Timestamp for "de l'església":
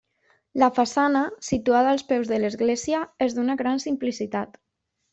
2.33-3.05